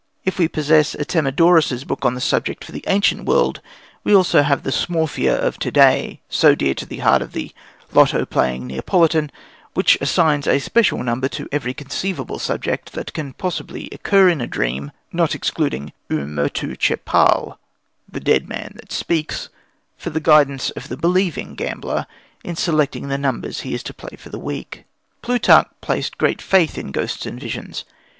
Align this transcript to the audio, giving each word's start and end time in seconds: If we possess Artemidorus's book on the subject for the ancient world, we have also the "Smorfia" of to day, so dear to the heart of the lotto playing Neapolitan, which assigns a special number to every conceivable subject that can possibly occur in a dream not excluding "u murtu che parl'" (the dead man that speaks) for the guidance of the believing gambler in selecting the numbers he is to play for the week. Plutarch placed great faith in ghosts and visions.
If 0.25 0.39
we 0.39 0.47
possess 0.47 0.95
Artemidorus's 0.95 1.83
book 1.83 2.05
on 2.05 2.15
the 2.15 2.21
subject 2.21 2.63
for 2.63 2.71
the 2.71 2.83
ancient 2.87 3.25
world, 3.25 3.61
we 4.03 4.13
have 4.13 4.17
also 4.17 4.41
the 4.41 4.71
"Smorfia" 4.71 5.35
of 5.37 5.59
to 5.59 5.69
day, 5.69 6.21
so 6.27 6.55
dear 6.55 6.73
to 6.73 6.87
the 6.87 6.97
heart 7.05 7.21
of 7.21 7.33
the 7.33 7.51
lotto 7.93 8.25
playing 8.25 8.65
Neapolitan, 8.65 9.31
which 9.75 9.99
assigns 10.01 10.47
a 10.47 10.57
special 10.57 11.03
number 11.03 11.27
to 11.27 11.47
every 11.51 11.75
conceivable 11.75 12.39
subject 12.39 12.93
that 12.93 13.13
can 13.13 13.33
possibly 13.33 13.89
occur 13.91 14.27
in 14.27 14.41
a 14.41 14.47
dream 14.47 14.91
not 15.13 15.35
excluding 15.35 15.93
"u 16.09 16.25
murtu 16.25 16.75
che 16.75 16.95
parl'" 16.95 17.59
(the 18.11 18.19
dead 18.19 18.49
man 18.49 18.71
that 18.77 18.91
speaks) 18.91 19.49
for 19.97 20.09
the 20.09 20.19
guidance 20.19 20.71
of 20.71 20.87
the 20.87 20.97
believing 20.97 21.53
gambler 21.53 22.07
in 22.43 22.55
selecting 22.55 23.07
the 23.09 23.19
numbers 23.19 23.59
he 23.59 23.75
is 23.75 23.83
to 23.83 23.93
play 23.93 24.15
for 24.17 24.29
the 24.29 24.39
week. 24.39 24.83
Plutarch 25.21 25.67
placed 25.79 26.17
great 26.17 26.41
faith 26.41 26.75
in 26.75 26.91
ghosts 26.91 27.27
and 27.27 27.39
visions. 27.39 27.85